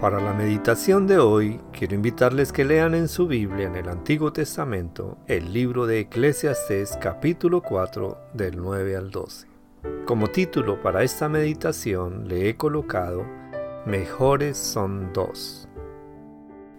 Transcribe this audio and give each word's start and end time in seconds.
Para 0.00 0.20
la 0.20 0.34
meditación 0.34 1.06
de 1.06 1.16
hoy, 1.16 1.58
quiero 1.72 1.94
invitarles 1.94 2.52
que 2.52 2.66
lean 2.66 2.94
en 2.94 3.08
su 3.08 3.26
Biblia 3.26 3.66
en 3.66 3.76
el 3.76 3.88
Antiguo 3.88 4.30
Testamento 4.30 5.16
el 5.26 5.54
libro 5.54 5.86
de 5.86 6.00
Eclesiastes 6.00 6.98
capítulo 7.00 7.62
4 7.62 8.18
del 8.34 8.58
9 8.58 8.94
al 8.94 9.10
12. 9.10 9.46
Como 10.04 10.28
título 10.28 10.82
para 10.82 11.02
esta 11.02 11.30
meditación 11.30 12.28
le 12.28 12.50
he 12.50 12.56
colocado 12.56 13.24
Mejores 13.86 14.58
son 14.58 15.14
dos. 15.14 15.66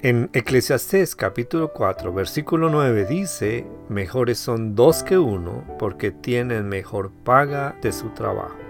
En 0.04 0.30
Eclesiastés 0.34 1.16
capítulo 1.16 1.74
4 1.74 2.14
versículo 2.14 2.70
9 2.70 3.06
dice, 3.06 3.66
Mejores 3.90 4.38
son 4.38 4.76
dos 4.76 5.02
que 5.02 5.18
uno 5.18 5.64
porque 5.80 6.12
tienen 6.12 6.70
mejor 6.70 7.12
paga 7.24 7.76
de 7.82 7.92
su 7.94 8.10
trabajo. 8.10 8.67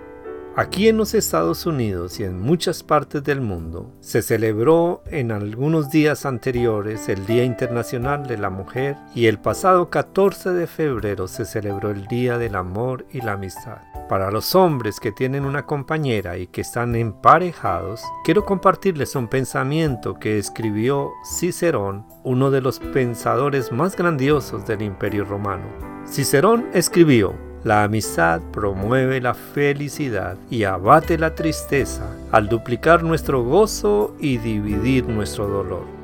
Aquí 0.58 0.88
en 0.88 0.98
los 0.98 1.14
Estados 1.14 1.68
Unidos 1.68 2.20
y 2.20 2.24
en 2.24 2.42
muchas 2.42 2.82
partes 2.82 3.24
del 3.24 3.42
mundo 3.42 3.94
se 4.00 4.24
celebró 4.24 5.04
en 5.12 5.32
algunos 5.32 5.92
días 5.92 6.26
anteriores 6.26 7.10
el 7.10 7.28
Día 7.28 7.44
Internacional 7.44 8.26
de 8.26 8.40
la 8.40 8.50
Mujer 8.50 8.96
y 9.14 9.28
el 9.28 9.38
pasado 9.38 9.92
14 9.92 10.54
de 10.54 10.66
febrero 10.66 11.28
se 11.28 11.46
celebró 11.46 11.92
el 11.92 12.08
Día 12.08 12.40
del 12.40 12.56
Amor 12.56 13.06
y 13.12 13.22
la 13.22 13.34
Amistad. 13.34 13.82
Para 14.10 14.32
los 14.32 14.56
hombres 14.56 15.00
que 15.00 15.12
tienen 15.12 15.46
una 15.46 15.68
compañera 15.68 16.40
y 16.40 16.48
que 16.48 16.62
están 16.62 16.96
emparejados, 16.96 18.02
quiero 18.26 18.44
compartirles 18.44 19.16
un 19.16 19.28
pensamiento 19.28 20.16
que 20.16 20.40
escribió 20.40 21.12
Cicerón, 21.38 22.08
uno 22.24 22.50
de 22.50 22.62
los 22.62 22.80
pensadores 22.80 23.72
más 23.72 23.96
grandiosos 23.96 24.66
del 24.66 24.82
Imperio 24.82 25.24
Romano. 25.24 25.68
Cicerón 26.08 26.68
escribió, 26.74 27.36
la 27.64 27.84
amistad 27.84 28.42
promueve 28.52 29.20
la 29.22 29.34
felicidad 29.34 30.38
y 30.50 30.64
abate 30.64 31.18
la 31.18 31.36
tristeza 31.36 32.04
al 32.32 32.50
duplicar 32.50 33.04
nuestro 33.04 33.44
gozo 33.44 34.16
y 34.20 34.38
dividir 34.38 35.08
nuestro 35.08 35.48
dolor. 35.48 35.98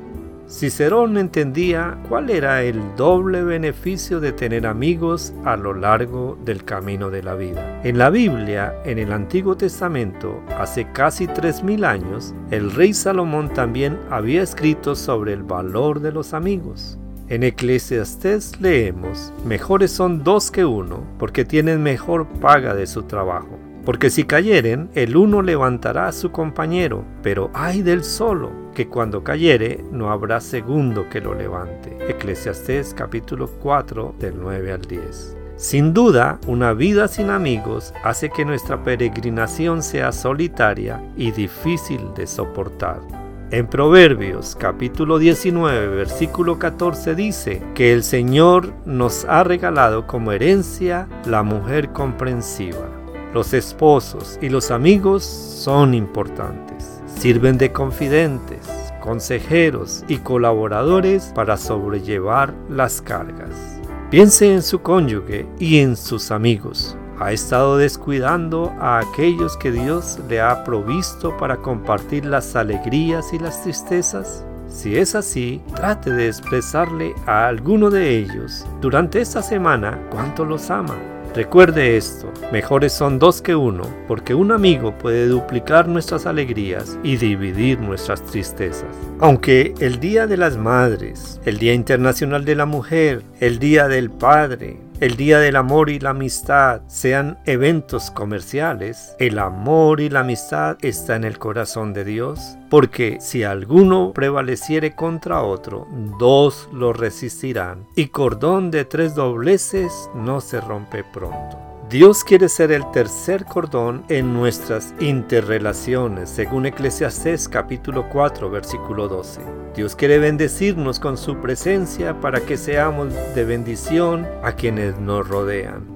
Cicerón 0.46 1.16
entendía 1.16 1.98
cuál 2.08 2.28
era 2.28 2.62
el 2.62 2.80
doble 2.96 3.42
beneficio 3.42 4.20
de 4.20 4.30
tener 4.32 4.66
amigos 4.66 5.32
a 5.44 5.56
lo 5.56 5.72
largo 5.72 6.38
del 6.44 6.64
camino 6.64 7.10
de 7.10 7.22
la 7.22 7.34
vida. 7.34 7.80
En 7.82 7.96
la 7.96 8.10
Biblia, 8.10 8.74
en 8.84 8.98
el 8.98 9.12
Antiguo 9.12 9.56
Testamento, 9.56 10.42
hace 10.58 10.86
casi 10.92 11.26
3.000 11.26 11.84
años, 11.84 12.34
el 12.50 12.70
rey 12.72 12.92
Salomón 12.92 13.52
también 13.54 13.98
había 14.10 14.42
escrito 14.42 14.94
sobre 14.94 15.32
el 15.32 15.42
valor 15.42 16.00
de 16.00 16.12
los 16.12 16.34
amigos. 16.34 16.98
En 17.26 17.42
Eclesiastés 17.42 18.60
leemos, 18.60 19.32
mejores 19.46 19.90
son 19.90 20.22
dos 20.22 20.50
que 20.50 20.66
uno, 20.66 21.02
porque 21.18 21.46
tienen 21.46 21.82
mejor 21.82 22.26
paga 22.26 22.74
de 22.74 22.86
su 22.86 23.04
trabajo. 23.04 23.58
Porque 23.86 24.10
si 24.10 24.24
cayeren, 24.24 24.90
el 24.94 25.16
uno 25.16 25.40
levantará 25.40 26.06
a 26.06 26.12
su 26.12 26.30
compañero, 26.30 27.02
pero 27.22 27.50
ay 27.54 27.80
del 27.80 28.04
solo, 28.04 28.50
que 28.74 28.88
cuando 28.88 29.24
cayere 29.24 29.82
no 29.90 30.10
habrá 30.10 30.42
segundo 30.42 31.08
que 31.08 31.22
lo 31.22 31.34
levante. 31.34 31.96
Eclesiastés 32.08 32.92
capítulo 32.92 33.48
4 33.48 34.16
del 34.18 34.34
9 34.38 34.72
al 34.72 34.82
10. 34.82 35.36
Sin 35.56 35.94
duda, 35.94 36.38
una 36.46 36.74
vida 36.74 37.08
sin 37.08 37.30
amigos 37.30 37.94
hace 38.04 38.28
que 38.28 38.44
nuestra 38.44 38.82
peregrinación 38.84 39.82
sea 39.82 40.12
solitaria 40.12 41.00
y 41.16 41.30
difícil 41.30 42.00
de 42.14 42.26
soportar. 42.26 43.23
En 43.50 43.66
Proverbios 43.66 44.56
capítulo 44.58 45.18
19 45.18 45.88
versículo 45.88 46.58
14 46.58 47.14
dice 47.14 47.62
que 47.74 47.92
el 47.92 48.02
Señor 48.02 48.72
nos 48.86 49.26
ha 49.26 49.44
regalado 49.44 50.06
como 50.06 50.32
herencia 50.32 51.08
la 51.26 51.42
mujer 51.42 51.90
comprensiva. 51.90 52.88
Los 53.34 53.52
esposos 53.52 54.38
y 54.40 54.48
los 54.48 54.70
amigos 54.70 55.24
son 55.24 55.92
importantes. 55.92 57.02
Sirven 57.06 57.58
de 57.58 57.70
confidentes, 57.70 58.66
consejeros 59.00 60.04
y 60.08 60.16
colaboradores 60.16 61.30
para 61.34 61.56
sobrellevar 61.56 62.54
las 62.70 63.02
cargas. 63.02 63.80
Piense 64.10 64.52
en 64.52 64.62
su 64.62 64.80
cónyuge 64.80 65.46
y 65.58 65.78
en 65.78 65.96
sus 65.96 66.30
amigos 66.30 66.96
ha 67.20 67.32
estado 67.32 67.76
descuidando 67.76 68.72
a 68.80 68.98
aquellos 68.98 69.56
que 69.56 69.70
Dios 69.70 70.18
le 70.28 70.40
ha 70.40 70.64
provisto 70.64 71.36
para 71.36 71.56
compartir 71.56 72.24
las 72.24 72.56
alegrías 72.56 73.32
y 73.32 73.38
las 73.38 73.62
tristezas? 73.62 74.44
Si 74.68 74.96
es 74.96 75.14
así, 75.14 75.62
trate 75.74 76.10
de 76.10 76.26
expresarle 76.26 77.14
a 77.26 77.46
alguno 77.46 77.90
de 77.90 78.18
ellos 78.18 78.66
durante 78.80 79.20
esta 79.20 79.42
semana 79.42 80.00
cuánto 80.10 80.44
los 80.44 80.70
ama 80.70 80.96
Recuerde 81.34 81.96
esto, 81.96 82.32
mejores 82.52 82.92
son 82.92 83.18
dos 83.18 83.42
que 83.42 83.56
uno, 83.56 83.82
porque 84.06 84.36
un 84.36 84.52
amigo 84.52 84.96
puede 84.96 85.26
duplicar 85.26 85.88
nuestras 85.88 86.26
alegrías 86.26 86.96
y 87.02 87.16
dividir 87.16 87.80
nuestras 87.80 88.22
tristezas. 88.22 88.86
Aunque 89.18 89.74
el 89.80 89.98
Día 89.98 90.28
de 90.28 90.36
las 90.36 90.56
Madres, 90.56 91.40
el 91.44 91.58
Día 91.58 91.74
Internacional 91.74 92.44
de 92.44 92.54
la 92.54 92.66
Mujer, 92.66 93.22
el 93.40 93.58
Día 93.58 93.88
del 93.88 94.12
Padre, 94.12 94.78
el 95.00 95.16
Día 95.16 95.38
del 95.38 95.56
Amor 95.56 95.90
y 95.90 95.98
la 95.98 96.10
Amistad 96.10 96.82
sean 96.86 97.38
eventos 97.46 98.10
comerciales, 98.10 99.14
el 99.18 99.38
amor 99.38 100.00
y 100.00 100.08
la 100.08 100.20
amistad 100.20 100.76
está 100.82 101.16
en 101.16 101.24
el 101.24 101.38
corazón 101.38 101.92
de 101.92 102.04
Dios, 102.04 102.56
porque 102.70 103.18
si 103.20 103.42
alguno 103.42 104.12
prevaleciere 104.14 104.94
contra 104.94 105.42
otro, 105.42 105.88
dos 106.18 106.68
lo 106.72 106.92
resistirán, 106.92 107.86
y 107.96 108.08
cordón 108.08 108.70
de 108.70 108.84
tres 108.84 109.14
dobleces 109.14 110.08
no 110.14 110.40
se 110.40 110.60
rompe 110.60 111.04
pronto. 111.04 111.73
Dios 111.94 112.24
quiere 112.24 112.48
ser 112.48 112.72
el 112.72 112.90
tercer 112.90 113.44
cordón 113.44 114.02
en 114.08 114.34
nuestras 114.34 114.92
interrelaciones, 114.98 116.28
según 116.28 116.66
Eclesiastés 116.66 117.48
capítulo 117.48 118.08
4, 118.08 118.50
versículo 118.50 119.06
12. 119.06 119.40
Dios 119.76 119.94
quiere 119.94 120.18
bendecirnos 120.18 120.98
con 120.98 121.16
su 121.16 121.36
presencia 121.36 122.20
para 122.20 122.40
que 122.40 122.56
seamos 122.56 123.14
de 123.36 123.44
bendición 123.44 124.26
a 124.42 124.54
quienes 124.54 124.98
nos 124.98 125.28
rodean. 125.28 125.86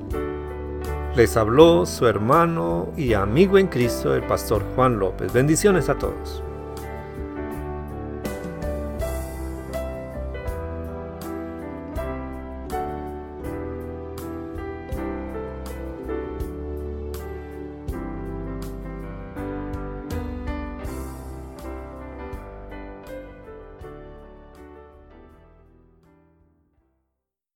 Les 1.16 1.36
habló 1.36 1.84
su 1.84 2.06
hermano 2.06 2.92
y 2.97 3.15
amigo 3.15 3.59
en 3.59 3.66
Cristo, 3.66 4.15
el 4.15 4.22
pastor 4.22 4.62
Juan 4.76 5.00
López. 5.00 5.32
Bendiciones 5.32 5.88
a 5.88 5.98
todos. 5.98 6.44